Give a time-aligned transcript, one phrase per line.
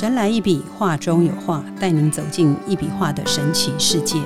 [0.00, 4.16] 神来一笔，画中有画，带您走进一笔画的神奇世界。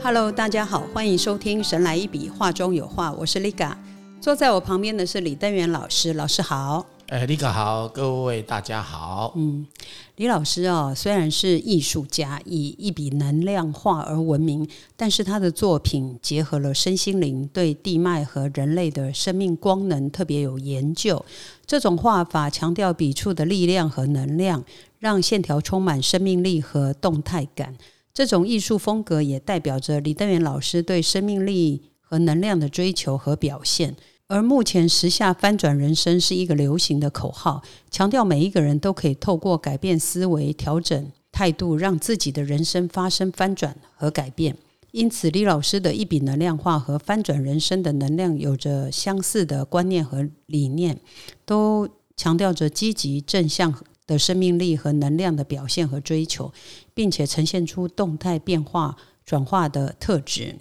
[0.00, 3.72] Hello，大家好，欢迎收听《神来一笔，画中有画》，我是 Liga，
[4.20, 6.86] 坐在我旁边的是李登元老师，老师好。
[7.10, 9.32] 哎，李哥好，各位大家好。
[9.34, 9.66] 嗯，
[10.14, 14.64] 李老师啊，虽然是艺术家，以一笔能量画而闻名，
[14.96, 21.24] 但是他的作品结合了身心灵，对地脉和人类的生命光能特别有研究。
[21.66, 24.62] 这种画法强调笔触的力量和能量，
[25.00, 27.76] 让线条充满生命力和动态感。
[28.14, 33.96] 这种艺术风格也代表着李登元老师对生命力和能量的追求和表现。
[34.30, 44.56] 而目前时下翻转人生是一个流行的口号，强调每一个人都可以透过改变思维、调整态度，让自己的人生发生翻转和改变。
[44.92, 51.00] 因此，李老师的一笔能量化和翻转人生的能量有着相似的观念和理念，
[51.44, 53.74] 都强调着积极正向
[54.06, 56.52] 的生命力和能量的表现和追求，
[56.94, 60.54] 并且呈现出动态变化、转化的特质。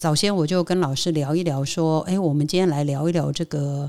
[0.00, 3.88] 早先我就跟老师聊一聊，说，哎，我们今天来聊一聊这个，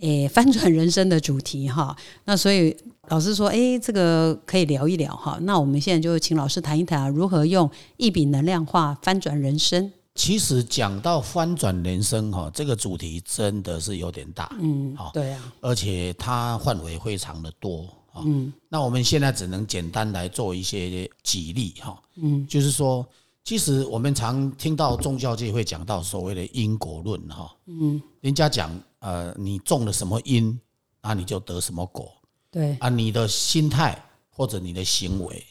[0.00, 1.96] 诶，翻转人生的主题哈。
[2.26, 5.38] 那所以老师说，哎，这个可以聊一聊哈。
[5.42, 9.92] 那我们现在就请老师谈一谈，如何用一笔能量化翻转人生。
[10.16, 17.86] 其实讲到翻转人生哈，这个主题真的是有点大，嗯，好，对啊，而且它范围非常的多，
[18.24, 23.06] 嗯，那我们现在只能简单来做一些举例哈，嗯，就是说。
[23.44, 30.58] 其实我们常听到宗教界会讲到所谓的因果论，哈，嗯，人家讲，呃，你种了什么因，
[31.00, 32.12] 那你就得什么果，
[32.52, 34.00] 对，啊，你的心态
[34.30, 35.44] 或者你的行为，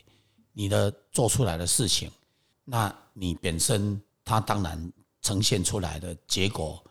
[0.53, 2.09] 你的做出来的事情，
[2.63, 6.81] 那你本身它当然呈现出来的结果，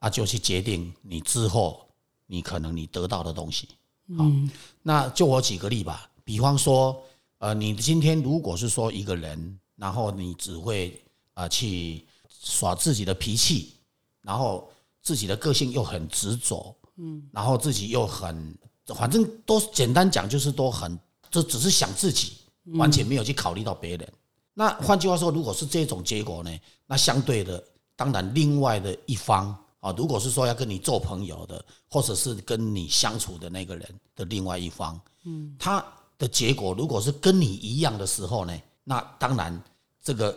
[0.00, 1.88] 啊，就去决定你之后
[2.26, 3.68] 你可能你得到的东西，
[4.08, 4.50] 嗯，
[4.82, 7.00] 那就我举个例吧，比方说，
[7.38, 9.56] 呃，你今天如果是说一个人。
[9.78, 11.00] 然后你只会
[11.34, 13.74] 啊去耍自己的脾气，
[14.22, 14.68] 然后
[15.00, 18.54] 自己的个性又很执着，嗯，然后自己又很，
[18.86, 20.98] 反正都简单讲就是都很，
[21.30, 22.32] 就只是想自己，
[22.74, 24.12] 完全没有去考虑到别人。
[24.52, 26.50] 那换句话说，如果是这种结果呢？
[26.84, 27.62] 那相对的，
[27.94, 35.84] 当然另外的一方啊，如果是说要跟你做朋友的，或者是跟你相处的那个人的另外一方，嗯，他
[36.18, 38.60] 的结果如果是跟你一样的时候呢？
[38.88, 39.62] 那当然，
[40.02, 40.34] 这个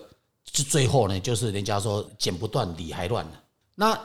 [0.51, 3.43] 是最后呢，就是人家说剪不断理还乱了。
[3.73, 3.97] 那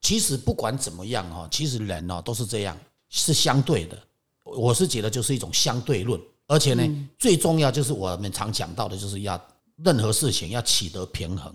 [0.00, 2.76] 其实不管怎么样哈，其实人哦都是这样，
[3.10, 3.96] 是相对的。
[4.42, 9.40] 我是觉得就是一种相对论，而且呢，最重要就是我们常讲到的，就是要
[9.76, 11.54] 任何事情要取得平衡。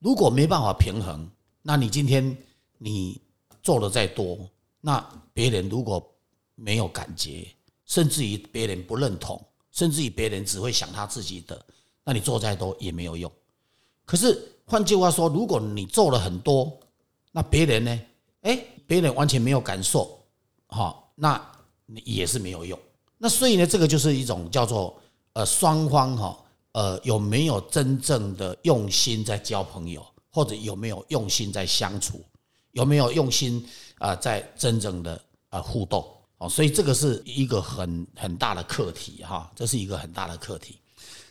[0.00, 1.26] 如果没办法平衡，
[1.62, 2.36] 那你今天
[2.76, 3.18] 你
[3.62, 4.38] 做的再多，
[4.82, 5.02] 那
[5.32, 6.06] 别人如果
[6.56, 7.48] 没有感觉，
[7.86, 9.42] 甚至于别人不认同。
[9.72, 11.64] 甚至于别人只会想他自己的，
[12.04, 13.30] 那你做再多也没有用。
[14.04, 16.78] 可是换句话说，如果你做了很多，
[17.32, 18.00] 那别人呢？
[18.42, 20.18] 哎，别人完全没有感受，
[20.68, 21.40] 哈，那
[21.86, 22.78] 你也是没有用。
[23.18, 24.98] 那所以呢，这个就是一种叫做
[25.34, 32.24] 呃双方哈呃有没有真正的用心在交朋友，或者有没有用心在相处，
[32.72, 33.64] 有没有用心
[33.98, 35.20] 啊在真正的
[35.50, 36.04] 啊互动。
[36.40, 40.78] 哦，所以这个是一个很很大的课题哈，这是一个很大的课题。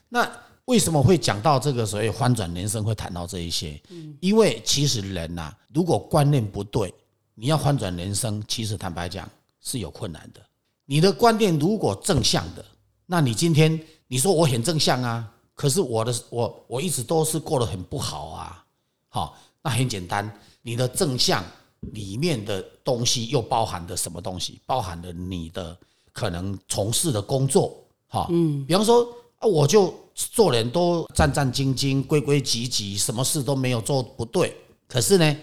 [0.08, 0.30] 那
[0.66, 3.81] 为什么会讲到这个所谓翻转人生会谈到这一些？
[3.90, 6.94] 嗯，因为其实人呐，如果观念不对，
[7.34, 9.28] 你要翻转人生，其实坦白讲
[9.62, 10.40] 是有困难的。
[10.86, 12.64] 你的观念如果正向的，
[13.08, 18.64] 那你今天你说我很正向啊，可是我的我我一直都是过得很不好啊。
[19.08, 20.31] 好，那很简单，
[20.62, 21.44] 你的正向。
[21.94, 24.60] 里面的东西又包含的什么东西？
[24.66, 25.76] 包含了你的
[26.12, 34.56] 可能从事的工作，哈，嗯，比方说啊，我就做人都战战兢兢、规规矩矩，什么事都没有做不对。
[34.88, 35.38] 可是呢，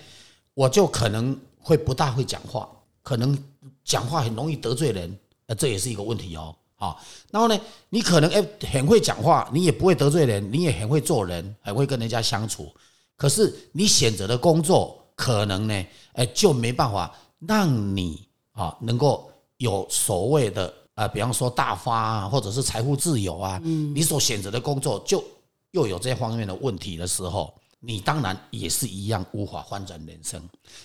[0.53, 2.69] 我就可能会不大会讲话，
[3.03, 3.37] 可能
[3.83, 7.01] 讲话很容易得罪人，呃，这也是一个问题哦，好。
[7.31, 7.59] 然后呢，
[7.89, 12.71] 你可能哎很会讲话，你也不会得罪人，你也很会做人，很会跟人家相处。
[13.17, 15.03] 可是你选择的工作。
[15.17, 18.23] 可能呢，哎，就没办法让你
[18.53, 25.25] 啊，能够有所谓的啊，比方说大发啊，或者是财富自由啊，嗯，你所选择的工作就
[25.73, 30.43] 又有这方面的问题的时候，你当然也是一样无法翻转人生。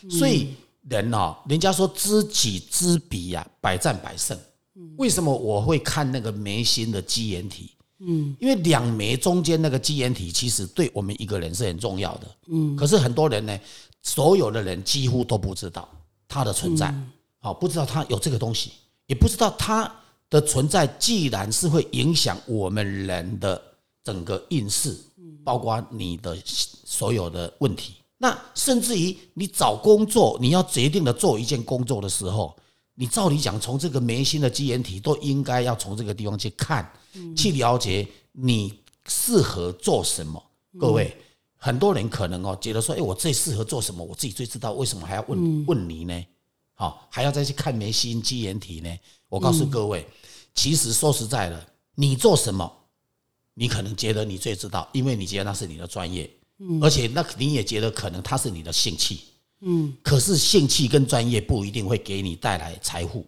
[0.10, 0.54] 所以
[0.90, 4.38] 人哦，人家说知己知彼呀，百战百胜。
[4.98, 7.72] 为什么我会看那个眉心的基岩体？
[8.00, 12.28] 嗯，因为两眉中间那个基岩体，其实对我们一个人是很重要的。
[12.48, 13.60] 嗯，可是很多人呢。
[14.04, 15.88] 所有的人几乎都不知道
[16.28, 16.94] 它的存在，
[17.40, 18.72] 好，不知道它有这个东西，
[19.08, 19.92] 也不知道它
[20.30, 23.62] 的存在，既然是会影响我们人的
[24.04, 24.98] 整个运势，
[25.44, 27.94] 包括你的所有的问题。
[28.18, 32.56] 那甚至于你找工作，你要决定的做一件工作的时候，
[32.94, 36.88] 你照理讲，从这个眉心的基岩体都应该要从这个地方去看，
[37.36, 38.74] 去了解你
[39.08, 40.42] 适合做什么。
[40.80, 41.18] 各位，
[41.64, 44.04] 很多人可能哦觉得说，哎，我最适合做什么？
[44.04, 46.26] 我自己最知道，为什么还要问问你呢？
[46.74, 48.90] 好，还要再去看眉心基岩体呢？
[49.30, 50.08] 我告诉各位，
[50.56, 52.72] 其实说实在的，你做什么，
[53.54, 56.28] 你可能觉得你最知道，因为你觉得那是你的专业。
[56.82, 59.20] 而且那你也觉得可能它是你的兴趣，
[59.62, 63.26] 嗯，可是兴趣跟专业不一定会给你带来财富，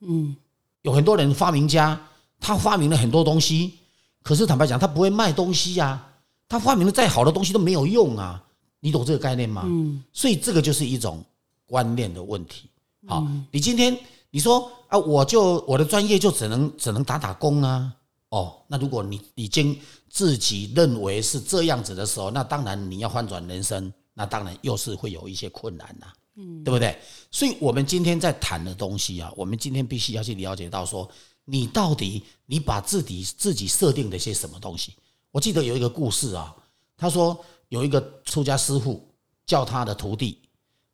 [0.00, 0.36] 嗯，
[0.82, 1.98] 有很多人发明家，
[2.38, 3.74] 他发明了很多东西，
[4.22, 6.06] 可是坦白讲，他不会卖东西呀，
[6.48, 8.42] 他发明的再好的东西都没有用啊，
[8.80, 9.62] 你懂这个概念吗？
[9.66, 11.24] 嗯，所以这个就是一种
[11.66, 12.70] 观念的问题。
[13.06, 13.96] 好，你今天
[14.30, 17.92] 你说啊，我就我的专业就只能只能打打工啊。
[18.30, 19.78] 哦，那如果你已经
[20.10, 26.98] 自己认为是这样子的时候，那当然你要翻转人生，那当然又是会有一些困难呐，嗯，对不对？
[27.30, 31.08] 所以，我们今天在谈的东西啊，我们今天必须要去了解到，说
[31.44, 34.94] 你到底你把自己自己设定的一些什么东西。
[35.36, 36.56] 我记得有一个故事啊，
[36.96, 37.38] 他说
[37.68, 39.06] 有一个出家师傅
[39.44, 40.40] 叫他的徒弟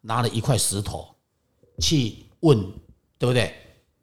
[0.00, 1.06] 拿了一块石头
[1.80, 2.60] 去问，
[3.18, 3.54] 对不对？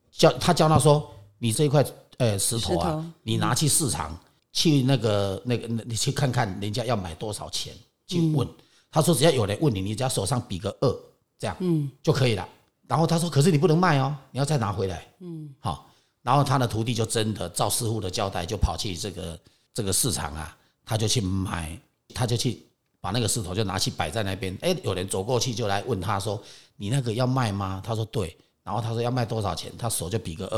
[0.09, 1.85] 叫他教他说，你这一块。
[2.19, 4.17] 呃，石头啊，你拿去市场，
[4.51, 7.73] 去那个那个，你去看看人家要买多少钱，
[8.07, 8.45] 去问。
[8.91, 10.99] 他说只要有人问你，你只要手上比个二，
[11.37, 12.47] 这样，嗯，就可以了。
[12.87, 15.89] 然后他说，可是你不能卖哦，你要再拿回来，嗯，好。
[16.21, 19.39] 然后他的徒弟就真的照师傅的交代，就跑去这个
[19.79, 21.79] 这个市场啊，他就去买，
[22.13, 22.61] 他就去
[22.99, 24.53] 把那个石头就拿去摆在那边。
[24.59, 26.37] 哎，有人走过去就来问他说，
[26.75, 27.81] 你那个要卖吗？
[27.81, 28.37] 他说对。
[28.61, 29.71] 然后他说要卖多少钱？
[29.77, 30.57] 他手就比个二。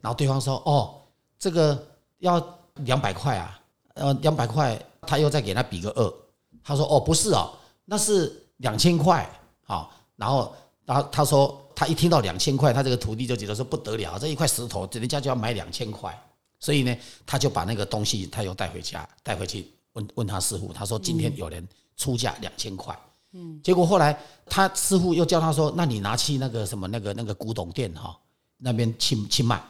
[0.00, 1.02] 然后对方说：“哦，
[1.38, 1.86] 这个
[2.20, 2.42] 要
[2.76, 3.60] 两百块啊，
[3.92, 6.14] 呃，两百块。”他又再给他比个二。
[6.64, 7.52] 他说：“哦，不是哦，
[7.84, 9.30] 那是两千块。”
[9.68, 10.56] 好，然后，
[10.86, 16.18] 然后他说：“他一听到两千块，他这个徒弟就觉得说不得了，这一块石头，人家就要买两千块。”
[16.60, 16.94] 所以呢，
[17.26, 20.72] 他就把那个东西他又带回家，带回去问问他师傅。
[20.72, 21.66] 他说：“今天有人
[21.96, 22.96] 出价两千块。”
[23.32, 28.16] 嗯，结果后来他师傅又叫他说：“那你拿去那个什么那个那个古董店哈
[28.58, 29.62] 那边去去卖。”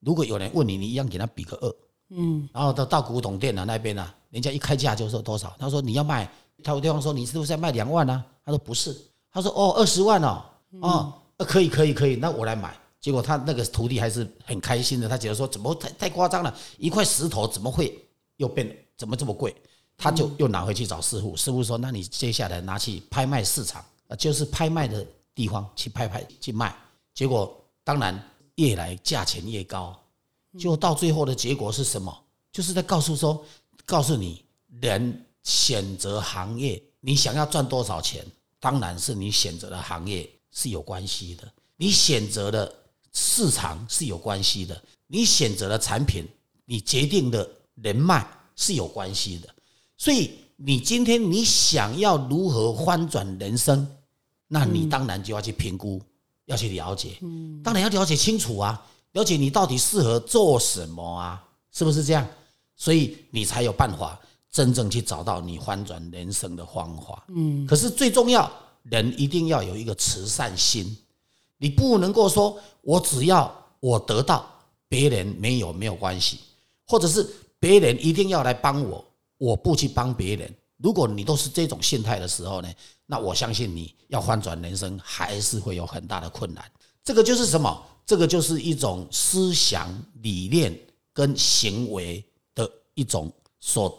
[0.00, 1.74] 如果有人问你，你一样给他比个二，
[2.10, 5.54] 嗯，然后到到古董店啊那边呢，人家一开价就说多少？
[5.58, 6.28] 他说你要卖，
[6.62, 8.24] 他对方说你是不是要卖两万呢？
[8.44, 8.96] 他说不是，
[9.30, 10.42] 他说哦二十万哦，
[10.80, 12.76] 哦，可以可以可以，那我来买。
[13.06, 17.96] 结果他那个徒弟还是很开心的，他觉得说怎么太太夸张了，一块石头怎么会
[18.38, 19.54] 又变怎么这么贵？
[19.96, 23.84] 他就又拿回去找师傅，师傅说那你接下来拿去拍卖市场，
[24.18, 25.06] 就是拍卖的
[25.36, 26.76] 地方去拍拍去卖。
[27.14, 28.20] 结果当然。
[28.56, 29.94] 越来价钱越高，
[30.58, 32.24] 就到最后的结果是什么？
[32.50, 33.44] 就是在告诉说，
[33.84, 34.42] 告诉你，
[34.80, 38.24] 人选择行业，你想要赚多少钱，
[38.58, 41.46] 当然是你选择的行业是有关系的，
[41.76, 42.74] 你选择的
[43.18, 46.28] 市场是有关系的，你选择的产品，
[46.66, 49.48] 你决定的人脉是有关系的。
[49.96, 53.88] 所以，你今天你想要如何翻转人生，
[54.48, 55.98] 那你当然就要去评估。
[56.44, 58.80] 要去了解，嗯，当然要了解清楚啊，
[59.14, 61.42] 了解你到底适合做什么啊，
[61.72, 62.24] 是不是这样？
[62.76, 64.16] 所以你才有办法
[64.48, 67.66] 真正去找到你翻转人生的方法，嗯。
[67.66, 68.48] 可是最重要，
[68.84, 70.96] 人一定要有一个慈善心，
[71.58, 74.46] 你不能够说我只要我得到，
[74.88, 76.40] 别人没有没有关系，
[76.86, 77.26] 或者是
[77.58, 79.04] 别人一定要来帮我，
[79.38, 80.54] 我不去帮别人。
[80.78, 82.68] 如果你都是这种心态的时候呢？
[83.06, 86.64] 那我相信你要翻转人生，还是会有很大的困难。
[87.04, 87.82] 这个就是什么？
[88.04, 89.88] 这个就是一种思想
[90.22, 90.76] 理念
[91.12, 92.22] 跟行为
[92.54, 93.96] 的一种所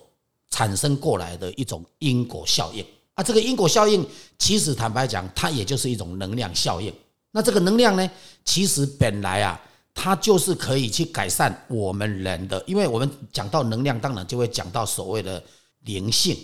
[0.49, 2.85] 产生过来的一种因果效应
[3.15, 3.23] 啊。
[3.23, 4.05] 这个因果效应，
[4.37, 6.93] 其实坦白讲，它也就是一种能量效应。
[7.31, 8.09] 那这个能量呢，
[8.43, 9.61] 其实本来啊，
[9.93, 15.43] 它就是可以去改善我们人的，因为我们讲到能量，当然就会讲到所谓的
[15.81, 16.37] 灵性。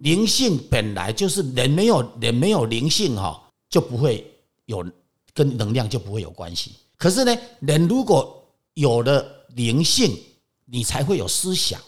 [0.00, 4.24] 灵性本来就是人没有人没有灵性哈，就不会
[4.64, 4.84] 有
[5.34, 6.72] 跟能量就不会有关系。
[6.96, 8.42] 可是呢，人如果
[8.74, 9.24] 有了
[9.54, 10.16] 灵性，
[10.64, 11.80] 你才会有思想，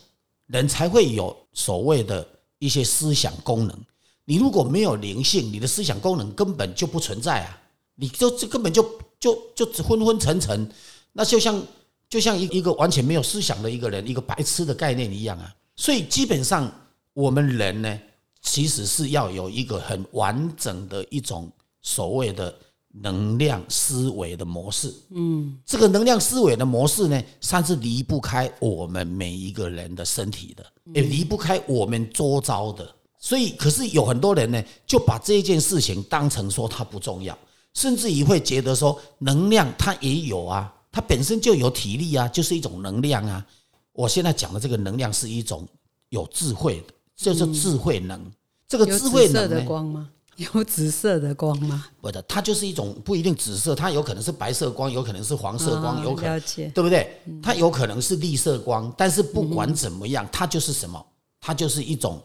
[0.46, 2.26] 人才会有所谓的
[2.58, 3.76] 一些思想功能。
[4.24, 7.59] 你如果没有灵性，你的思想功能根本就不存在啊！
[8.00, 8.82] 你就这根本就
[9.20, 10.68] 就就昏昏沉沉，
[11.12, 11.62] 那就像
[12.08, 15.54] 就像一一个完全没有思想的一个人，一个白痴的概念一样啊！
[15.76, 16.72] 所以基本上。
[17.12, 18.00] 我们人呢，
[18.40, 21.50] 其实是要有一个很完整的一种
[21.82, 22.54] 所谓的
[22.92, 24.94] 能量思维的模式。
[25.10, 30.64] 嗯，这个能量思维的模式呢，它是离不开我们每一个人的身体的，
[30.94, 32.88] 也离不开我们周遭的。
[33.18, 37.36] 所以，可是有很多人呢，就把这件事情当成说它不重要，
[37.74, 43.44] 甚至于会觉得说，能量它也有啊，它本身就有体力啊，就是一种能量啊。
[43.92, 45.66] 我现在讲的这个能量是一种
[46.08, 48.20] 有智慧的，就是智慧能。
[48.68, 50.10] 这个智慧能的光吗？
[50.36, 51.86] 有紫色的光吗？
[52.00, 56.40] 不的，它就是一种不一定紫色，它有可能是白色光，有可能是黄色光，有可能
[56.72, 57.20] 对不对？
[57.42, 61.04] 它有可能是绿色光，但是不管怎么样，它就是什么？
[61.40, 62.22] 它就是一种。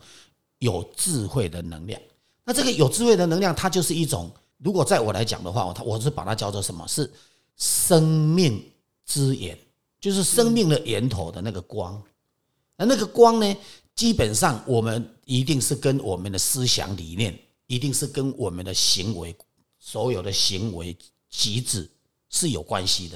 [0.59, 2.01] 有智慧的能量，
[2.45, 4.31] 那这个有智慧的能量，它就是一种。
[4.65, 6.83] 如果在我来讲的话，我我是把它叫做什么？
[6.87, 7.07] 是
[7.55, 8.59] 生命
[9.05, 9.55] 之源，
[10.01, 12.01] 就是生命的源头的那个光。
[12.75, 13.55] 那那个光呢，
[13.93, 19.35] 基本上我们一定是跟我们的思想理念，一定是跟我们的行为，
[19.77, 20.97] 所有的行为
[21.29, 21.87] 机制
[22.31, 23.15] 是有关系的。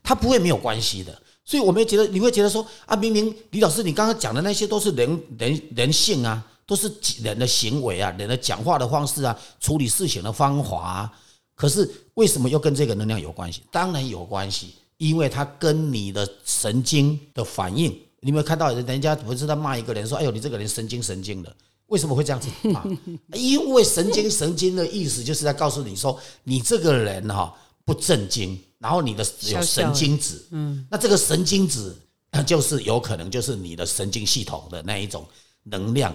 [0.00, 1.20] 它不会没有关系的。
[1.44, 6.46] 所以我们觉得你会觉得说啊，明明李老师你刚刚讲的那些都是人人人性啊。
[6.68, 11.12] 都是人的行为啊，人的讲话的方式啊，处理事情的方法啊。
[11.54, 13.62] 可是为什么又跟这个能量有关系？
[13.72, 17.90] 当然有关系，因为它跟你的神经的反应。
[18.20, 21.56] 你有没有看到人家不是在骂一个人说：“哎呦，你这个人神经神经的。”
[21.86, 22.84] 为什么会这样子骂？
[23.32, 27.56] 因为神经神经的意思就是在告诉你说，你这个人哈
[27.86, 30.44] 不正经，然后你的有神经质。
[30.50, 31.96] 嗯，那这个神经质
[32.46, 35.26] 就是有可能就是你的神经系统的那一种
[35.64, 36.14] 能量。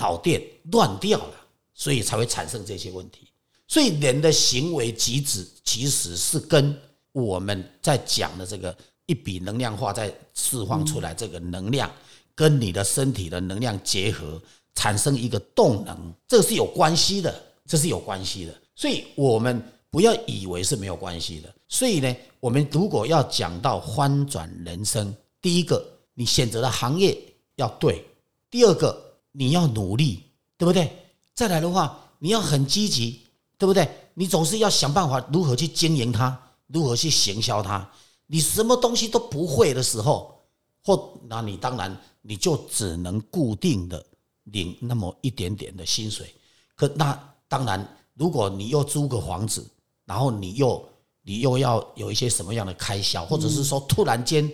[0.00, 0.40] 导电
[0.72, 1.34] 乱掉了，
[1.74, 3.28] 所以才会产生这些问题。
[3.68, 6.74] 所以人的行为举止其实是跟
[7.12, 11.90] 我们在讲的这个一笔能量化在释放出来这个能量，
[12.34, 14.40] 跟你的身体的能量结合，
[14.74, 18.54] 产生一个动能，这个是有关系的，这是有关系的。
[18.74, 21.54] 所以我们不要以为是没有关系的。
[21.68, 27.16] 所以呢，我们如果要讲到翻转人生，第一个，你选择的行业
[27.56, 28.02] 要对；
[28.50, 29.09] 第二个。
[29.32, 30.24] 你要努力，
[30.56, 30.90] 对不对？
[31.34, 33.20] 再来的话，你要很积极，
[33.56, 33.88] 对不对？
[34.14, 37.88] 你总是要想办法如何去经营它，如何去行销它。
[38.26, 40.38] 你什么东西都不会的时候，
[40.84, 44.04] 或那你当然你就只能固定的
[44.44, 46.34] 领那么一点点的薪水。
[46.74, 47.18] 可那
[47.48, 49.66] 当然，如果你又租个房子，
[50.04, 50.88] 然后你又
[51.22, 54.50] 你又要有一些什么样的开销，或者是说突然间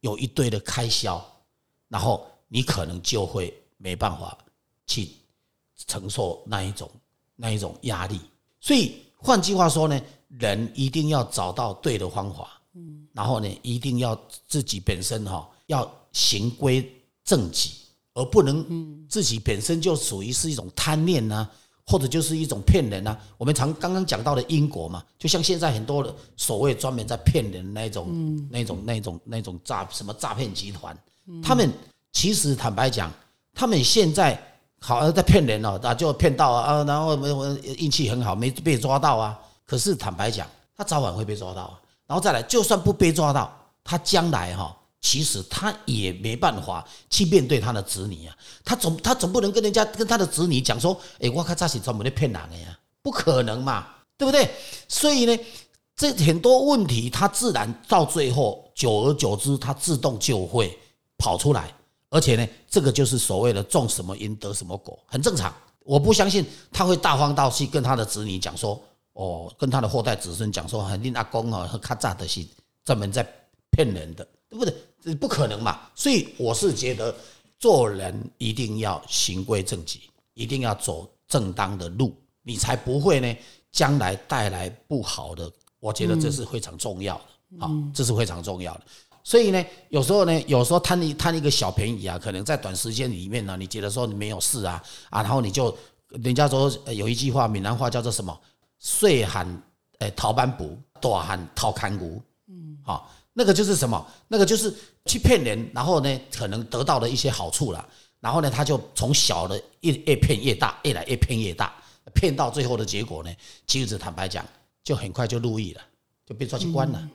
[0.00, 1.20] 有一堆的开销，
[1.88, 3.52] 然后你可能就会。
[3.82, 4.36] 没办法
[4.86, 5.08] 去
[5.86, 6.90] 承受那一种
[7.34, 8.20] 那一种压力，
[8.60, 14.14] 所以换句话说呢，人一定要找到对的方法，嗯，然后呢，一定要
[14.46, 16.86] 自己本身哈要行规
[17.24, 17.70] 正己，
[18.12, 21.48] 而不能自己本身就属于是一种贪念呐，
[21.86, 23.16] 或者就是一种骗人呐。
[23.38, 30.94] 我们常刚刚讲到的因果嘛，就像现在很多的所谓专门在骗人那种、那种、那种、那种诈什么诈骗集团，
[31.42, 31.72] 他们
[32.12, 33.10] 其实坦白讲。
[33.60, 34.42] 他们现在
[34.80, 39.38] 好像在骗人哦，啊，就骗到啊，啊然后我运气很好，没被抓到啊。
[39.66, 41.78] 可是坦白讲，他早晚会被抓到啊。
[42.06, 48.34] 然后再来，就算不被抓到，他将来哈，其实他也没办法去面对他的子女啊。
[48.64, 53.86] 他总他总不能跟人家跟他的子女讲说，哎，我看这是专门的骗人的呀，不可能嘛，
[54.16, 54.50] 对不对？
[54.88, 55.38] 所以呢，
[55.94, 60.78] 这很多问题，他自然到最后，久而久之，他自动就会
[61.18, 61.70] 跑出来。
[62.10, 65.54] 而且呢，这个就是所谓的种什么因得什么果，很正常。
[65.84, 68.80] 我不相信他会大方到去跟他的子女讲说，
[69.14, 72.44] 哦，跟他的后代子孙讲说，肯定阿公啊和卡扎的是
[72.84, 73.26] 专门在
[73.70, 74.74] 骗人的，对不对？
[75.02, 75.80] 这不可能嘛。
[75.94, 77.14] 所以我是觉得，
[77.58, 80.02] 做人一定要行规正己，
[80.34, 83.36] 一定要走正当的路，你才不会呢
[83.72, 85.50] 将来带来不好的。
[85.78, 88.82] 我觉得这是非常重要的，好，这是非常重要的。
[89.22, 95.76] 所以呢，有时候呢，有时候贪一贪一个小便宜啊，可能在短时间里面呢，你觉得说你没有事啊啊，然后你就
[96.08, 98.36] 人家说有一句话，闽南话叫做什么？
[98.78, 99.46] 岁喊
[99.98, 102.20] 诶逃班补，大喊逃看骨。
[102.48, 104.04] 嗯，好，那个就是什么？
[104.26, 104.74] 那个就是
[105.04, 107.86] 去骗人，然后呢，可能得到了一些好处了，
[108.20, 111.74] 然后呢，他就从小的越越骗越大，越来越骗越大，
[112.14, 113.30] 骗到最后的结果呢，
[113.66, 114.44] 其实坦白讲，
[114.82, 115.80] 就很快就入狱了，
[116.24, 117.08] 就被抓去关了。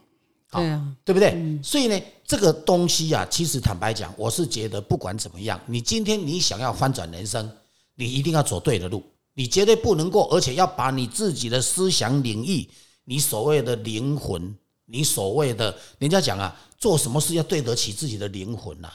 [0.56, 1.60] 对啊，对不对？
[1.62, 7.50] 所以呢，这个东西啊，其实坦白讲，我是觉得不管怎么样，你今天你想要翻转人生，
[7.96, 12.68] 你一定要走对的路，你绝对不能够，而且要把你自己的思想领域，
[13.04, 18.90] 你所谓的灵魂，你所谓的人家讲啊，做什么事要对得起自己的灵魂呐，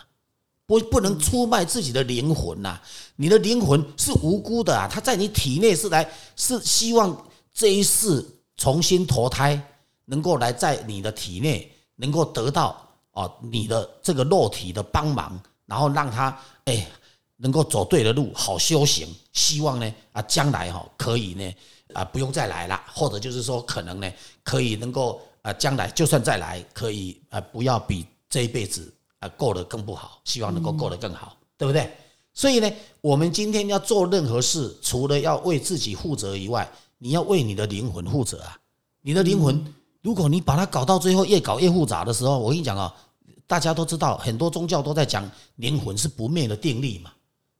[0.66, 2.80] 不不能出卖自己的灵魂呐！
[3.16, 8.24] 你的灵魂是无辜的啊，它在你体内是来是希望这一世
[8.56, 9.60] 重新投胎，
[10.10, 16.84] 能够来在你的体内能够得到哦你的这个肉体的帮忙，然后让他哎
[17.36, 19.06] 能够走对的路，好修行。
[19.32, 21.54] 希望呢啊将来哈可以呢
[21.94, 24.12] 啊不用再来了，或者就是说可能呢
[24.42, 28.92] 可以能够啊将来就算再来可以啊不要比这一辈子。
[29.20, 31.92] 啊，过得更不好，希望能够过得更好，对不对？
[32.32, 38.58] 所以呢，我们今天要做任何事，除了要为自己负责以外，你要为你的灵魂负责啊！
[39.02, 39.62] 你的灵魂，
[40.02, 42.94] 如果你把它搞到最后越搞越复杂的时候，我跟你讲啊，
[43.46, 47.10] 大家都知道，很多宗教都在讲灵魂是不灭的定律嘛，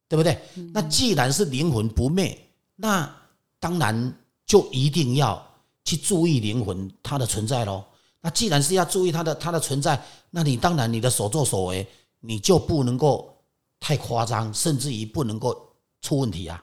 [0.08, 0.40] 对不对？
[0.72, 2.36] 那既然是灵魂不灭，
[2.76, 3.10] 那
[3.58, 4.14] 当然
[4.46, 5.44] 就一定要
[5.84, 7.84] 去注意灵魂它的存在喽。
[8.22, 11.86] 那既然是要注意它的它的存在，那你当然你的所作所为，
[12.20, 13.34] 你就不能够
[13.78, 15.68] 太夸张，甚至于不能够
[16.02, 16.62] 出问题啊，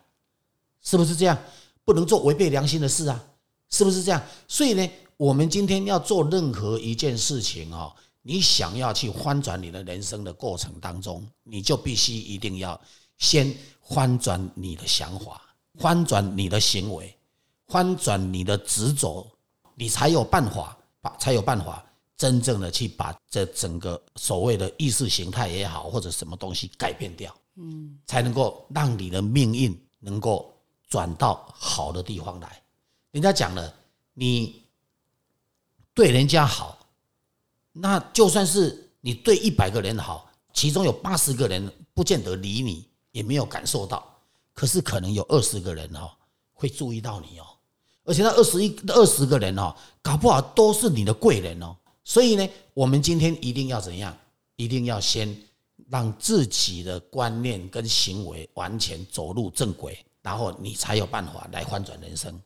[0.82, 1.38] 是不是这样？
[1.84, 3.24] 不能做违背良心的事啊，
[3.70, 4.22] 是不是这样？
[4.48, 12.80] 所以呢，我们今天要做任何一件事情啊，你想要去翻转你的人生的过程当中，你就必须一定要
[13.18, 15.42] 先翻转你的想法，
[15.80, 17.16] 翻转你的行为，
[17.68, 19.26] 翻转你的执着，
[19.74, 21.16] 你才有办法把。
[21.18, 21.84] 才有办法
[22.16, 30.54] 真正的去把这整个所谓的意识形态也好，或者什么东西改变掉，嗯，才能够让你的命运能够
[30.88, 32.62] 转到好的地方来。
[33.12, 33.74] 人家讲了，
[34.14, 34.62] 你
[35.98, 36.78] 对人家好，
[37.72, 44.08] 那就算是你对一百个人好，其中有八十个人不见得理你，也没有感受到，
[44.54, 46.12] 可是可能有二十个人哦
[46.54, 47.46] 会注意到你哦。
[48.04, 51.76] 而且那二十一、二十个人哦，搞不好都是你的贵人哦。
[52.04, 54.16] 所以呢，我们今天一定要怎样？
[54.56, 55.36] 一定要先
[55.90, 62.40] 让自己的观念跟行为完全走入正轨，然后你才有办法来翻转人生。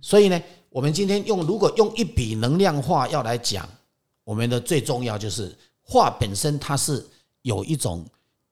[0.00, 3.68] 所以呢，我们今天用如果用一笔能量画要来讲，
[4.24, 7.04] 我们的最重要就是画本身它是
[7.42, 8.04] 有一种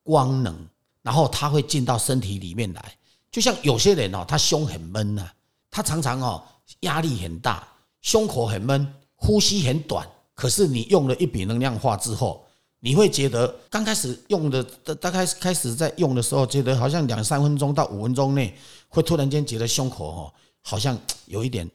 [0.03, 0.55] 光能，
[1.01, 2.93] 然后它会进到身体里面来。
[3.31, 5.29] 就像有些人哦，他胸很闷呐。
[5.69, 6.41] 他常常哦
[6.81, 7.67] 压力很大，
[8.01, 10.07] 胸口很闷，呼吸很短。
[10.33, 12.45] 可是你用了一笔能量化之后，
[12.79, 14.63] 你会觉得刚开始用的
[14.95, 18.55] 大概开始在用的时候，觉得好像两三分钟到五分钟内，
[18.87, 20.33] 会突然间觉得胸口哦
[20.67, 21.69] 好像 有一点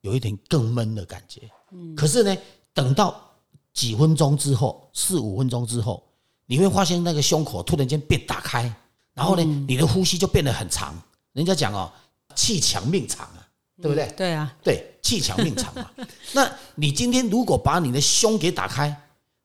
[0.00, 1.42] 有一点更闷的感觉。
[1.70, 2.36] 嗯，可是呢，
[2.72, 3.20] 等到
[3.72, 6.02] 几分钟之后，四五分钟之后，
[6.46, 8.74] 你会发现那个胸口突然间变打开，
[9.12, 10.98] 然后呢，你的呼吸就变得很长。
[11.34, 11.92] 人家讲哦。
[12.36, 13.46] 气强命长啊，
[13.80, 14.12] 对不对？
[14.16, 15.88] 对啊，对，气强命长嘛。
[16.34, 18.92] 那你今天如果把你的胸给打开，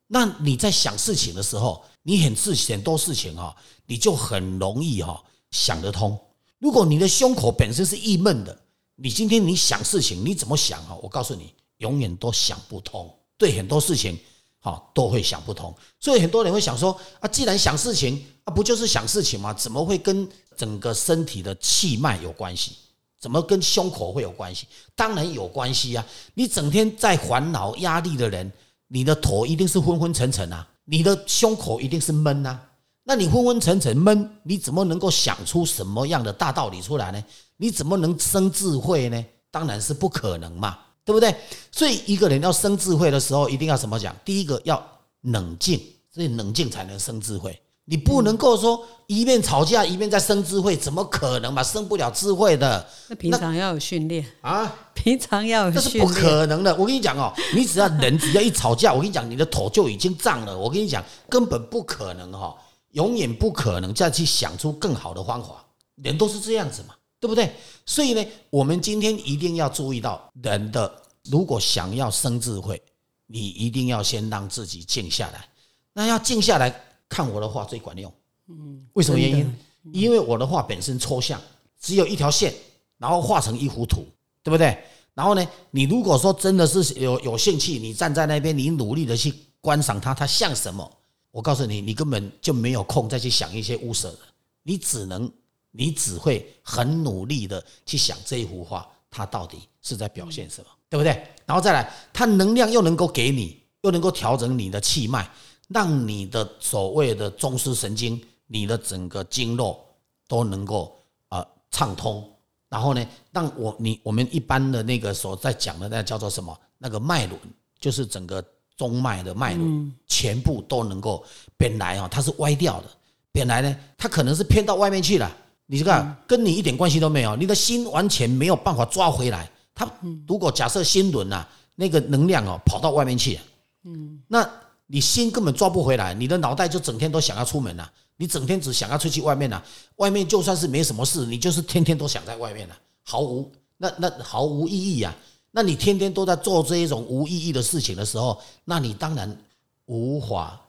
[0.08, 6.20] 那你在想事情的时候，你很事很多事情哈，你就很容易哈想得通。
[6.58, 8.60] 如果你的胸口本身是郁闷的，
[9.02, 10.98] 你今天你想事情，你怎么想啊？
[11.02, 13.10] 我告诉你，永远都想不通。
[13.38, 14.18] 对很多事情，
[14.60, 15.74] 哈都会想不通。
[16.00, 19.54] 所以很多人会想说啊，既然想事情啊，不就是想事情吗？
[19.54, 20.30] 怎么会跟？
[20.60, 22.74] 整个身体的气脉有关系，
[23.18, 24.68] 怎么跟胸口会有关系？
[24.94, 26.06] 当然有关系啊！
[26.34, 28.52] 你整天在烦恼、压力的人，
[28.90, 32.62] 你的头一定是昏昏沉沉啊，你的胸口一定是闷啊。
[33.06, 37.24] 那你昏昏沉沉闷，你怎么能够想出什么样的大道理出来呢？
[37.62, 39.26] 你怎么能生智慧呢？
[39.52, 41.36] 当然是不可能嘛，对不对？
[41.72, 44.16] 所以一个人要生智慧的时候，一定要怎么讲？
[44.24, 44.82] 第一个要
[45.24, 45.78] 冷静，
[46.10, 47.60] 所以冷静才能生智慧。
[47.84, 51.62] 你不能够说一面吵架一面在生智慧，怎么可能嘛？
[51.62, 52.88] 生不了智慧的。
[53.10, 56.74] 那平常要有训练啊，平常要有训练，这是不可能的。
[56.76, 60.58] 我跟你讲哦，你只要人只要一吵架，我跟你讲，你的头就已经胀了。
[60.58, 62.56] 我跟你讲，根本不可能哈，
[62.92, 65.66] 永远不可能再去想出更好的方法。
[65.96, 67.52] 人都是这样子嘛，对不对？
[67.86, 72.82] 所以呢，我们今天一定要注意到，人的如果想要生智慧，
[73.28, 75.48] 你一定要先让自己静下来。
[75.94, 76.86] 那要静下来。
[77.12, 78.14] 看我的画最管用，
[78.50, 79.56] 嗯，为什么原因？
[79.92, 81.42] 因为我的画本身抽象，
[81.82, 82.54] 只有一条线，
[83.00, 84.06] 然后画成一幅图，
[84.44, 84.78] 对不对？
[85.16, 90.88] 然后呢，你如果说真的是有有兴趣，你站在那边，你努力的去观赏它，它像什么？
[91.32, 94.20] 我告诉你，你根本就没有空再去想一些污色的，
[94.62, 95.28] 你只能，
[95.72, 101.12] 你只会很努力的去想这一幅画，它到底是在表现什么，对不对？
[101.46, 105.30] 然后再来，它能量又能够给你，又能够调整你的气脉。
[105.72, 109.80] 让你的所谓的中枢神经，你的整个经络
[110.28, 110.98] 都能够
[111.30, 112.28] 呃畅通，
[112.70, 116.60] 然后呢，让我你我们一般的那个所在讲的那叫做什么？
[116.80, 117.40] 那个脉轮，
[117.80, 118.44] 就是整个
[118.76, 121.24] 中脉的脉轮，全部都能够
[121.56, 122.88] 本来啊它是歪掉的，
[123.32, 125.32] 本来呢，它可能是偏到外面去了。
[125.72, 129.48] 你看，跟你一点关系都没有，你的心完全没有办法抓回来。
[129.76, 129.88] 他
[130.28, 133.40] 如果假设心轮呐，那个能量哦跑到外面去，
[133.84, 134.50] 嗯，那
[134.88, 139.64] 你心根本抓不回来，你的脑袋就整天都想要出门了，你整天只想要出去外面了，
[139.98, 145.16] 外面就算是没什么事，你就是天天都想在外面了，毫无那那毫无意义啊。
[145.52, 149.38] 那你天天都在做这一种无意义的事情的时候，那你当然
[149.86, 150.60] 无法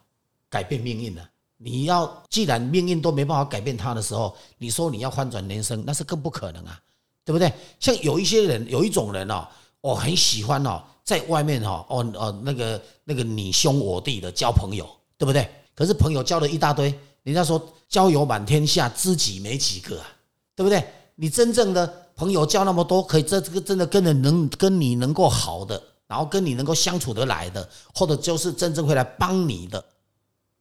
[0.50, 1.29] 改变命运了。
[1.62, 6.80] 你要既然命运都没办法改变他的时候，你说你要翻转人生，那是更不可能啊，
[7.22, 7.52] 对不对？
[7.78, 9.46] 像有一些人，有一种人哦，
[9.82, 15.46] 我很喜欢哦，在外面哈，哦哦那个那个你兄我弟的交朋友，对不对？
[15.74, 16.94] 可是朋友交了一大堆，
[17.24, 20.06] 人家说交友满天下，知己没几个啊，
[20.56, 20.82] 对不对？
[21.14, 29.84] 你真正的朋友交那么多，可以这这个真的跟人能跟你能够好的，然后跟你能够相处得来的，或者就是真正会来帮你的。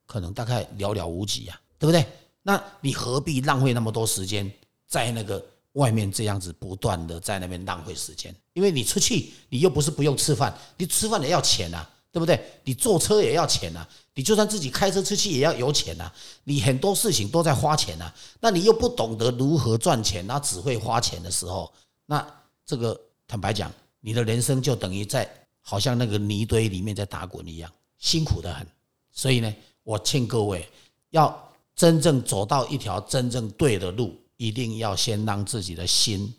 [0.09, 2.03] 可能大概寥寥无几呀，对不对？
[2.41, 4.51] 那你何必浪费那么多时间
[4.87, 8.35] 在那个外面这样子不断的在那边浪费时间？
[8.53, 12.43] 因为你出去，你又不是不用吃饭，你吃饭也要钱呐，对不对？
[12.63, 16.11] 你坐车也要钱呐，你就算自己开车出去也要有钱呐，
[16.43, 18.11] 你很多事情都在花钱呐。
[18.39, 21.71] 那你又不懂得如何赚钱，那只会花钱的时候，
[22.07, 22.25] 那
[22.65, 28.65] 这个坦白讲，你的人生就等于在好像那个泥堆里面在打滚一样，辛苦的很。
[29.11, 29.53] 所以呢。
[29.89, 30.69] 我劝各位，
[31.09, 36.31] 要真正走到一条真正对的路，一定要先让自己的心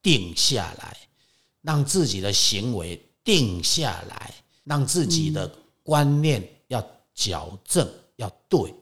[0.00, 0.96] 定下来，
[1.60, 4.32] 让自己的行为定下来，
[4.64, 8.74] 让自己的观念要矫正，要对。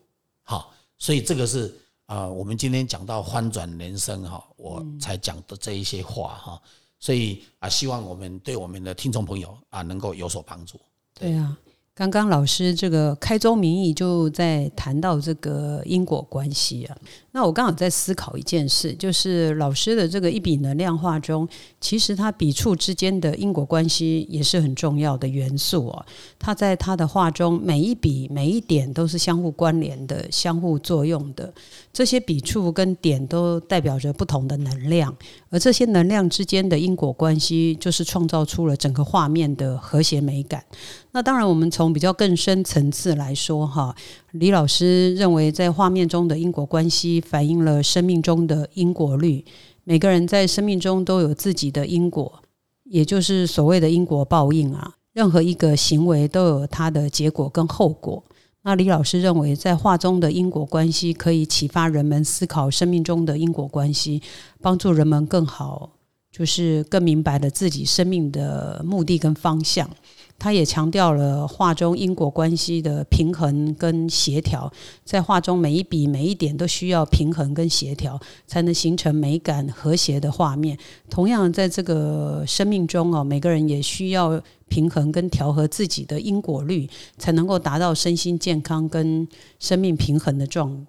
[0.45, 6.63] 好，所以这个是啊，我们今天讲到翻转人生哈，我才讲的这一些话哈。
[7.01, 10.81] 所以啊，希望我们对我们的听众朋友啊，能够有所帮助。
[11.13, 11.59] 对啊。
[11.97, 16.95] 刚刚老师这个开宗明义就在谈到这个因果关系啊，
[17.33, 21.49] 那我刚好在思考一件事，就是老师的这个一笔能量画中，
[21.81, 26.05] 其实他笔触之间的因果关系也是很重要的元素哦。
[26.39, 31.51] 他在他的画中，每一笔每一点都是相互关联的、相互作用的，
[31.95, 35.17] 这些笔触跟点都代表着不同的能量，
[35.51, 40.65] 而这些能量之间的因果关系，就是创造出了整个画面的和谐美感。
[41.13, 43.95] 那当然，我们从比较更深层次来说，哈，
[44.33, 49.45] 李老师认为，在画面中的因果关系反映了生命中的因果律。
[49.85, 52.41] 每个人在生命中都有自己的因果，
[52.83, 54.95] 也就是所谓的因果报应啊。
[55.13, 58.23] 任何一个行为都有它的结果跟后果。
[58.67, 64.21] 那李老师认为，在画中的因果关系可以启发人们思考生命中的因果关系，
[64.61, 65.89] 帮助人们更好，
[66.33, 69.89] 就是更明白了自己生命的目的跟方向。
[70.39, 74.71] 他也强调了画中因果关系的平衡跟协调，
[75.05, 80.79] 在画中每一笔每一点都需要平衡跟协调，才能形成美感和谐的画面。
[81.09, 89.27] 同样，在这个生命中哦，每个人也需要平衡跟调和自己的因果律，才能够达到身心健康跟
[89.59, 90.87] 生命平衡的状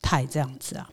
[0.00, 0.24] 态。
[0.24, 0.88] 这样子啊。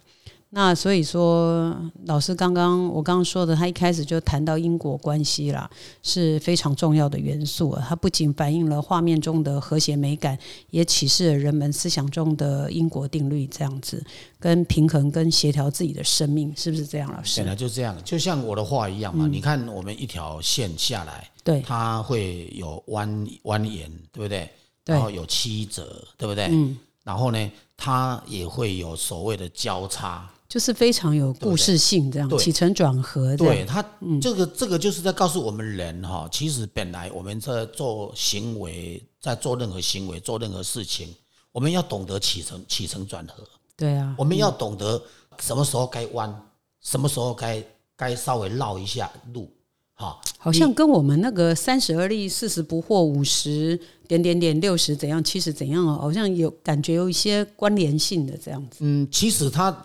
[0.56, 5.68] 那所以说，老师刚刚我刚刚说的，他一开始就谈到因果关系啦，
[6.04, 7.72] 是非常重要的元素。
[7.72, 10.38] 啊它不仅反映了画面中的和谐美感，
[10.70, 14.06] 也启示了人们思想中的因果定律，这样子
[14.39, 17.12] 跟平衡跟协调自己的生命，是不是这样？
[17.12, 19.26] 老师本来就这样，就像我的画一样嘛。
[19.26, 23.10] 你看，我们一条线下来，对，它会有弯
[23.46, 24.48] 蜿蜒，对不对？
[24.86, 26.46] 然后有曲折，对不对？
[26.52, 26.78] 嗯。
[27.04, 30.30] 然后呢，它也会有所谓的交叉。
[30.54, 33.36] 就是非常有故事性，这样起承转合。
[33.36, 33.84] 对他，
[34.22, 41.08] 这个这个就是在告诉我们人哈，其实本来我们在做行为，在做任何行为、做任何事情，
[41.52, 43.44] 我们要懂得起承起承转合。
[43.76, 45.02] 对啊，我们要懂得
[45.39, 46.32] 什么时候该弯，
[46.82, 47.63] 什么时候该
[47.96, 49.50] 该稍微绕一下路。
[49.96, 53.76] 哈，好像跟我们那个三十而立、四十不惑、五十
[54.08, 58.78] 点点点、六十怎样、七十怎样，好像有感觉有一些关联性的这样子。
[58.82, 59.76] 嗯，其实它。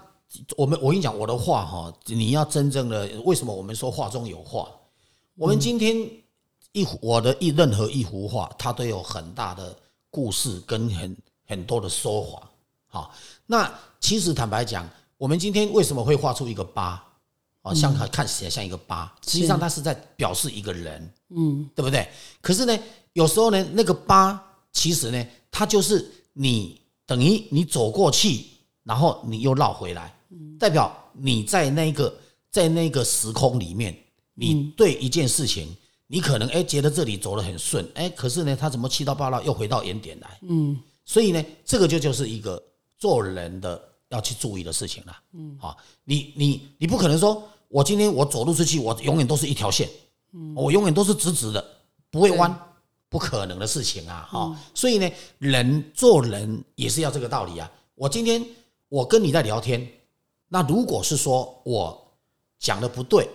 [0.56, 4.68] 我们我跟你讲，我的画哈，你要真正的为什么我们说画中有画？
[5.34, 5.96] 我们今天
[6.72, 9.74] 一我的一任何一幅画，它都有很大的
[10.10, 12.50] 故事跟很很多的说法。
[12.86, 13.14] 好，
[13.46, 17.02] 那其实坦白讲，我们今天为什么会画出一个八？
[17.62, 22.06] 哦，像看起来像一个八，实际上它是在表示一个人，嗯，对不对？
[22.40, 22.78] 可是呢，
[23.14, 24.40] 有时候呢，那个八
[24.72, 28.46] 其实呢，它就是你等于你走过去，
[28.84, 30.14] 然后你又绕回来。
[30.58, 32.18] 代表你在那个
[32.50, 33.96] 在那个时空里面，
[34.34, 35.74] 你对一件事情，
[36.06, 40.38] 你可能哎觉得这里走得很顺，哎，可是呢，他怎么七到八落又回到原点来？
[40.42, 42.62] 嗯，所以呢，这个就就是一个
[42.98, 45.16] 做人的要去注意的事情了。
[45.32, 49.88] 嗯，好，你你你不可能说，我今天我走路出去，我永远都是一条线，
[50.32, 51.64] 嗯，我永远都是直直的，
[52.10, 52.58] 不会弯，
[53.08, 54.28] 不可能的事情啊！
[54.30, 57.70] 哈，所以呢，人做人也是要这个道理啊。
[57.94, 58.44] 我今天
[58.88, 59.86] 我跟你在聊天，
[60.48, 62.12] 那如果是说我
[62.58, 63.28] 讲的不对，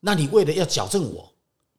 [0.00, 1.32] 那你为了要矫正我，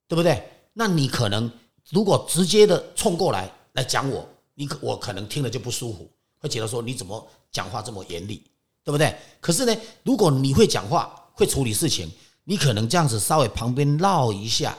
[0.08, 0.44] 对不对？
[0.74, 1.50] 那你可能
[1.90, 8.44] 如果直接的冲过来来讲我，你可我可能听了就不舒服，会觉得说你怎么讲话这么严厉，
[8.84, 9.16] 对不对？
[9.40, 12.12] 可是呢，如果你会讲话，会处理事情，
[12.44, 14.78] 你可能这样子稍微旁边绕一下，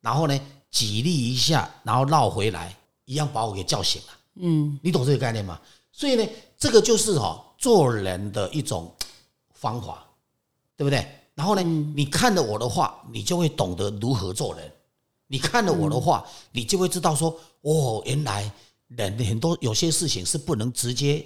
[0.00, 4.08] 然后呢，挤力一下，然后绕回来，一样把我给叫醒了。
[4.36, 5.60] 嗯，你懂这个概念吗？
[5.92, 6.26] 所以呢，
[6.58, 8.92] 这个就是哈做人的一种
[9.58, 10.06] 方法，
[10.76, 11.06] 对不对？
[11.34, 14.72] 然后呢，你看了我的话，你就会懂得如何做人。
[15.26, 18.50] 你看了我的话，你就会知道说，哦，原来
[18.88, 21.24] 人很多有些事情是不能直接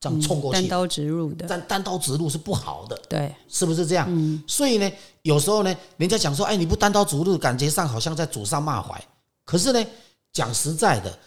[0.00, 4.42] 这样冲过去，单刀直入的，单单刀直入是不好的，对，是不是这样？
[4.46, 4.90] 所以呢，
[5.22, 9.02] 有时候呢，人家讲说，哎，你不单刀直入，感觉上好像在祖上骂槐。
[9.44, 9.86] 可是呢，
[10.32, 11.18] 讲实在的，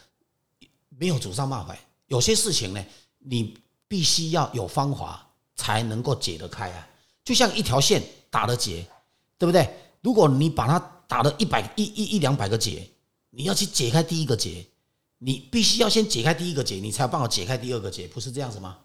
[0.89, 2.85] 没有祖上骂槐，有些事情呢，
[3.19, 6.87] 你必须要有方法才能够解得开啊。
[7.23, 8.85] 就像一条线打了结，
[9.37, 9.67] 对不对？
[10.01, 12.87] 如果你把它打了一百一一一两百个结，
[13.29, 14.65] 你要去解开第一个结，
[15.19, 18.77] 你必须要先解开第一个结，你才有办法解开第二个结，不是这样子吗？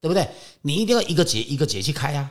[0.00, 0.28] 对不对？
[0.62, 2.30] 你一定要一个结一个结去开呀，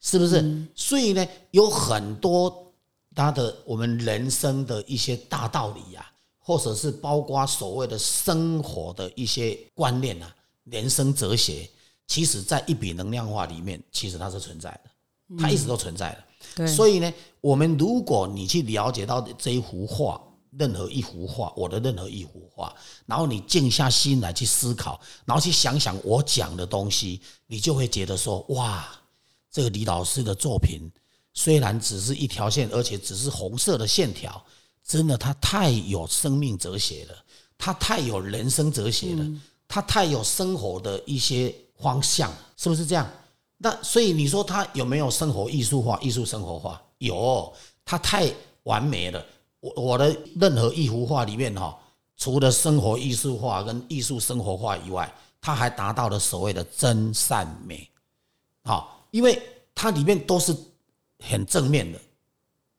[0.00, 0.66] 是不是？
[0.74, 2.72] 所以呢，有很多
[3.14, 11.68] 他的我们人生的一些大道理呀，或者是包括所谓的生活的一些观念啊，人生哲学，
[12.10, 16.10] 其实在一笔能量化里面，其实它是存在的，它一直都存在
[16.56, 16.66] 的。
[16.66, 20.20] 所以呢，我们如果你去了解到这一幅画，
[20.58, 22.74] 任何一幅画，我的任何一幅画，
[23.06, 28.84] 然后你静下心来去思考，然后去想想我讲的东西，你就会觉得说，哇，
[29.48, 30.90] 这个李老师的作品
[31.32, 34.44] 虽然只是一条线，而且只是红色的线条，
[34.84, 37.14] 真的他太有生命哲学了，
[37.56, 39.24] 他太有人生哲学了，
[39.68, 43.08] 他太有生活的一些方向，是不是这样？
[43.58, 46.80] 那所以你说他有没有生活艺术化、艺术生活化？
[46.98, 47.52] 有，
[47.84, 48.30] 他太
[48.62, 49.24] 完美了。
[49.60, 51.78] 我我的任何一幅画里面哈，
[52.16, 57.86] 除了生活艺术化跟艺术生活化以外，他还达到了所谓的真善美。
[58.64, 59.42] 好，因为
[59.74, 60.56] 它里面都是
[61.18, 61.98] 很正面的、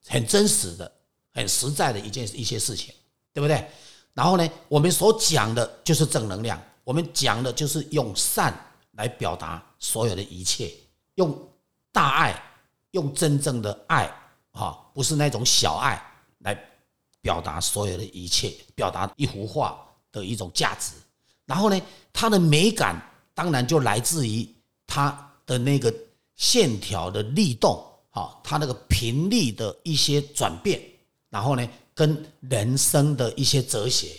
[0.08, 0.92] 很真实的、
[1.34, 2.94] 很实在的一件一些事情，
[3.34, 3.68] 对不对？
[4.14, 8.54] 然后呢，我们所讲的就是正能量，我们讲的就是用善
[9.02, 9.62] 来表达。
[9.84, 10.72] 所有的一切，
[11.16, 11.36] 用
[11.92, 12.40] 大爱，
[12.92, 14.08] 用真正的爱，
[14.52, 16.00] 哈，不是那种小爱
[16.38, 16.56] 来
[17.20, 20.94] 表达所有的一切，表达一幅画的一种价值。
[21.48, 21.82] 然后呢，
[22.14, 22.96] 它的美感
[23.34, 24.48] 当然就来自于
[24.86, 25.92] 它的那个
[26.36, 30.80] 线条的律动，哈，它那个频率的一些转变。
[31.32, 34.16] 然后呢，跟人生的一些哲学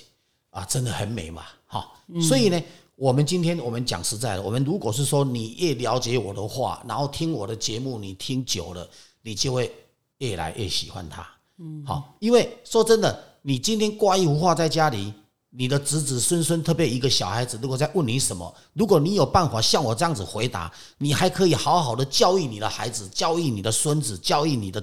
[0.51, 1.89] 啊，真的很美嘛，哈。
[2.21, 2.61] 所以呢。
[2.97, 8.89] 我们今天我们讲实在的，我们如果是说你越了解我的话，然后听我的节目，你听久了，
[9.23, 9.73] 你就会
[10.19, 11.27] 越来越喜欢他。
[11.59, 15.13] 嗯，好，因为说真的，你今天挂一幅画在家里，
[15.51, 24.83] 你的子子孙孙，特别一个小孩子，如果在问你什么，如果你有办法像我这样子回答，你还可以好好的教育你的孩子，教育你的孙子，教育你的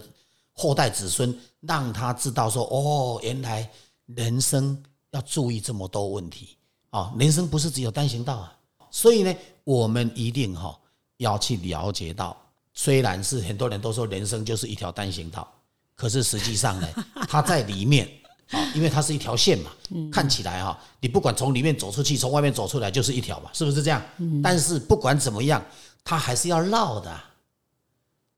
[0.54, 3.70] 后代子孙，让他知道说，哦，原来
[4.06, 6.58] 人生要注意这么多问题。
[6.90, 8.58] 啊，人生不是只有单行道啊，
[8.90, 10.76] 所以呢，我们一定哈
[11.18, 12.36] 要去了解到，
[12.74, 15.48] 虽然是很多人都说人生就是一条单行道，
[15.96, 16.88] 可是实际上呢，
[17.30, 18.10] 它在里面
[18.50, 19.70] 啊，因为它是一条线嘛，
[20.12, 24.02] 看起来哈，你不管从里面走出去，从外面走出来就是一条嘛，是不是这样？
[24.42, 25.64] 但是不管怎么样，
[26.04, 27.22] 它还是要绕的，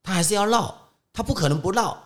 [0.02, 0.76] 它还是要绕，
[1.10, 1.96] 它不可能不绕。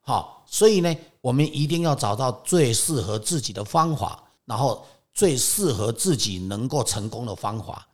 [0.00, 4.84] 好，所以呢，我们一定要找到最适合自己的方法，然后。
[5.14, 7.86] 最适合自己能够成功的方法，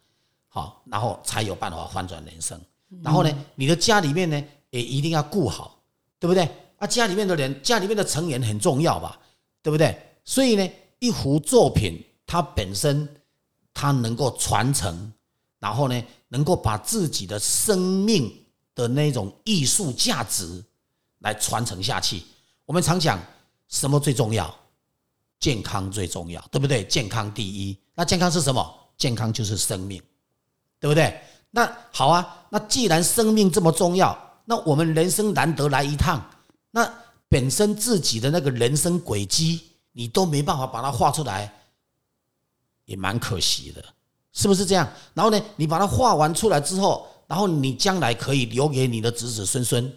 [0.49, 2.61] 好，然后才有办法翻转人生。
[3.03, 5.81] 然后呢，你的家里面呢也一定要顾好，
[6.19, 6.49] 对不对？
[6.79, 9.19] 啊，家里面的人，家里面的成员很重要吧，
[9.63, 9.97] 对不对？
[10.25, 13.09] 所以呢，一幅作品它本身
[13.75, 15.13] 它能够传承，
[15.59, 18.33] 然后呢，能够把自己的生命
[18.75, 20.65] 的那种艺术价值
[21.19, 22.23] 来传承下去。
[22.65, 23.21] 我们常讲
[23.69, 24.55] 什么最重要？
[25.41, 26.85] 健康最重要，对不对？
[26.85, 27.79] 健康第一。
[27.95, 28.75] 那健康是什么？
[28.97, 30.03] 健康就是生命，
[30.81, 31.21] 对不对？
[31.51, 32.47] 那好啊。
[32.51, 36.21] 那既然生命这么重要，那我们人生难得来一趟，
[36.71, 36.93] 那
[37.29, 39.61] 本身自己的那个人生轨迹，
[39.93, 41.53] 你都没办法把它画出来，
[42.87, 43.85] 也蛮可惜的，
[44.33, 44.89] 是不是这样？
[45.15, 49.93] 然后呢，你把它画完出来之后，然后你将来可以留给你的子子孙孙，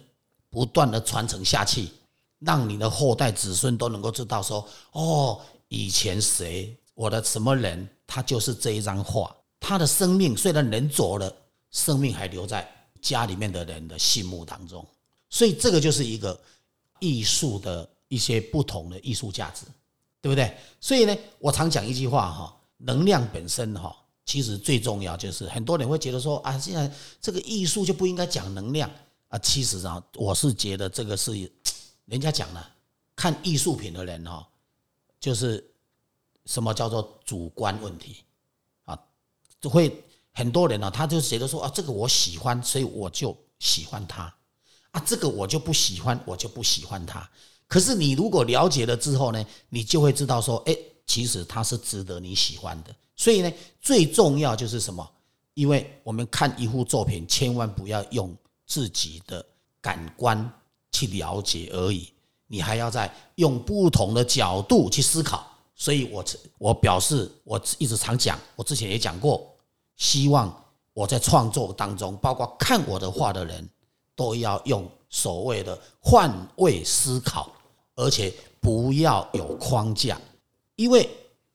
[0.50, 1.88] 不断的传承下去，
[2.44, 11.34] 让你的后代子孙都能够知道说，哦，以前谁，我的什么人，他就是这一张画，他的生命虽然人走了，
[11.70, 12.68] 生命还留在
[13.00, 14.86] 家里面的人的心目当中，
[15.30, 16.38] 所以这个就是一个
[16.98, 19.64] 艺术的一些不同的艺术价值，
[20.20, 20.56] 对不对？
[20.80, 23.96] 所以呢，我常讲一句话哈，能量本身哈。
[24.24, 28.88] 其实最重要就是很多人会觉得说啊，现在这个艺术就不应该讲能量
[29.26, 29.38] 啊。
[29.40, 31.32] 其实啊，我是觉得这个是
[32.06, 32.74] 人家讲了，
[33.16, 34.44] 看艺术品的人哦，
[35.20, 35.72] 就是
[36.46, 38.24] 什么叫做主观问题
[38.84, 38.98] 啊，
[39.60, 44.34] 就会很多人呢，他就觉得说啊，这个我喜欢，所以我就喜欢它
[44.90, 47.28] 啊，这个我就不喜欢，我就不喜欢它。
[47.68, 52.94] 可是你如果了解了之后呢，你就会知道说，哎，其实它是值得你喜欢的。
[53.14, 55.08] 所以呢，最重要就是什么？
[55.54, 58.34] 因为我们看一幅作品，千万不要用
[58.66, 59.44] 自己的
[59.80, 60.50] 感官
[60.92, 62.12] 去了解而已，
[62.46, 65.44] 你还要在用不同的角度去思考。
[65.74, 66.24] 所以我
[66.58, 69.52] 我表示，我一直常讲，我之前也讲过，
[69.96, 70.54] 希望
[70.92, 73.68] 我在创作当中，包括看我的画的人，
[74.14, 77.50] 都要用所谓的换位思考，
[77.96, 80.20] 而且不要有框架，
[80.76, 81.08] 因为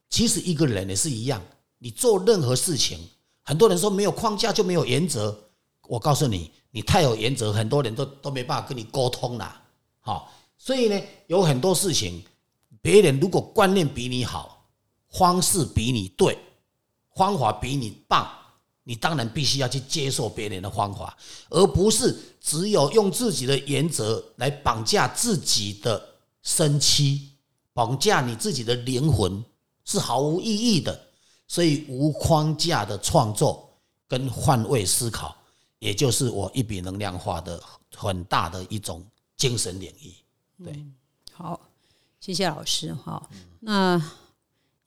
[0.09, 1.41] 其实一个人也是一样。
[1.77, 3.07] 你做任何事情，
[3.43, 5.37] 很多人说没有框架就没有原则。
[5.87, 9.61] 我告诉你，你太有原则，很多人都都没办法跟你沟通了。
[9.99, 12.23] 好，所以呢，有很多事情，
[12.83, 14.63] 别人如果观念比你好，
[15.09, 16.37] 方式比你对，
[17.15, 18.29] 方法比你棒，
[18.83, 21.17] 你当然必须要去接受别人的方法，
[21.49, 25.99] 而不是只有用自己的原则来绑架自己的
[26.43, 27.19] 身躯，
[27.73, 29.43] 绑架你自己的灵魂，
[29.83, 31.07] 是毫无意义的。
[31.47, 33.67] 所以无框架的创作
[34.07, 35.35] 跟换位思考，
[35.79, 37.61] 也就是我一笔能量化的
[37.95, 40.13] 很大的一种精神领域。
[40.63, 40.85] 对，
[41.31, 41.59] 好，
[42.19, 43.29] 谢谢老师哈。
[43.59, 44.01] 那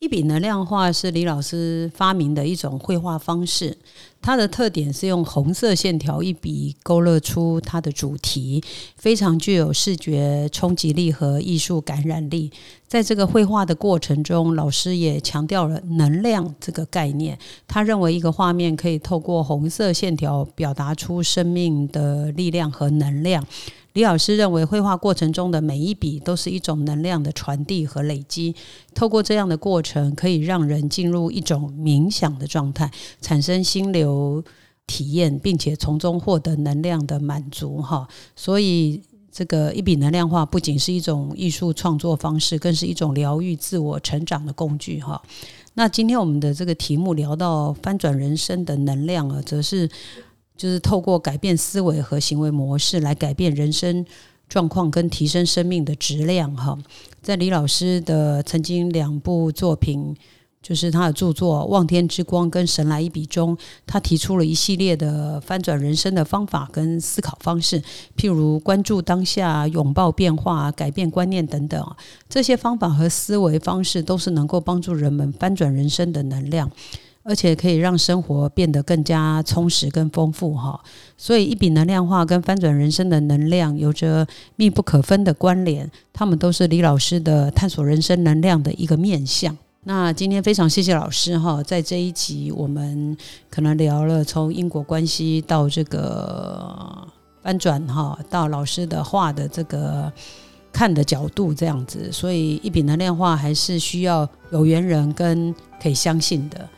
[0.01, 3.77] 一笔能量画是李老师发明的一种绘画方式，
[4.23, 8.65] 它的特点是用红色线条一笔勾勒出它的主题，
[8.97, 12.51] 非常具有视觉冲击力和艺术感染力。
[12.89, 17.39] 在这个绘画的过程中，老师也强调了能量这个概念。
[17.69, 23.47] 他认为一个画面可以透过红色线条表达出生命的力量和能量。
[23.95, 28.55] 李老师认为，绘画过程中的每一笔都是一种能量的传递和累积。
[28.95, 32.89] 透过这样的过程，可以让人进入一种冥想的状态，
[33.21, 34.45] 产生心流
[34.87, 37.83] 体验，并且从中获得能量的满足。
[37.83, 45.01] 哈，所以这个一笔能量画不仅是一种艺术创作方式，更是一种疗愈自我成长的工具。
[45.01, 45.21] 哈，
[45.75, 49.91] 那今天我们的这个题目聊到翻转人生的能量啊，则是。
[50.61, 54.05] 就是透过改变思维和行为模式来改变人生
[54.47, 56.77] 状况跟提升生命的质量哈，
[57.23, 60.15] 在李老师的曾经两部作品，
[60.63, 67.81] 就是他的著作《望天之光》跟《神来一笔》中，他提出了一系列的翻转人生的方法跟思考方式，
[68.15, 71.97] 譬如关注当下、拥抱变化、改变观念等等
[72.29, 76.71] 这些方法和思维方式都是能够帮助人们翻转人生的能量。
[77.23, 80.81] 而且可以让生活变得更加充实、更丰富哈。
[81.17, 89.57] 所以，一笔能量化跟翻转人生的能量有着密不可分的关联，他们都是李老师的探索人生能量的一个面向。
[89.85, 93.17] 那今天非常谢谢老师哈，在这一集我们
[93.49, 97.07] 可能聊了从因果关系到这个
[97.43, 100.13] 翻转哈，到老师的画的这个
[100.73, 102.13] 看的角度这样子。
[102.13, 106.69] 所以，一笔能量化还是需要有缘人跟可以相信的。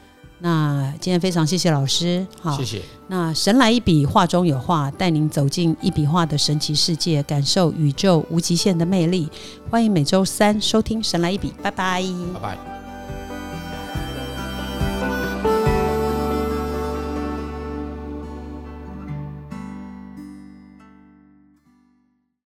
[0.42, 2.82] 那今天非常谢谢老师，好，谢谢。
[3.06, 9.28] 那神来一笔，画中有画，带您走进一笔画的神奇世界，感受宇宙无极限的魅力。
[9.70, 12.02] 欢迎每周三收听《神来一笔》，拜拜，
[12.34, 12.71] 拜拜。